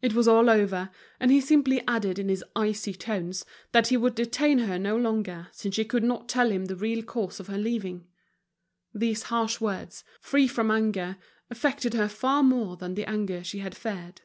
It 0.00 0.14
was 0.14 0.28
all 0.28 0.48
over, 0.48 0.88
and 1.18 1.32
he 1.32 1.40
simply 1.40 1.82
added 1.88 2.16
in 2.20 2.28
his 2.28 2.44
icy 2.54 2.92
tones, 2.94 3.44
that 3.72 3.88
he 3.88 3.96
would 3.96 4.14
detain 4.14 4.58
her 4.58 4.78
no 4.78 4.96
longer, 4.96 5.48
since 5.50 5.74
she 5.74 5.84
could 5.84 6.04
not 6.04 6.28
tell 6.28 6.52
him 6.52 6.66
the 6.66 6.76
real 6.76 7.02
cause 7.02 7.40
of 7.40 7.48
her 7.48 7.58
leaving. 7.58 8.06
These 8.94 9.24
harsh 9.24 9.60
words, 9.60 10.04
free 10.20 10.46
from 10.46 10.70
anger, 10.70 11.16
affected 11.50 11.92
her 11.94 12.08
far 12.08 12.44
more 12.44 12.76
than 12.76 12.94
the 12.94 13.08
anger 13.10 13.42
she 13.42 13.58
had 13.58 13.76
feared. 13.76 14.20